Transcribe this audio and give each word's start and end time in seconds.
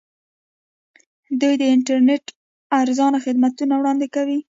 دوی 1.41 1.53
د 1.57 1.63
انټرنیټ 1.73 2.25
ارزانه 2.81 3.17
خدمتونه 3.25 3.73
وړاندې 3.77 4.07
کوي. 4.15 4.37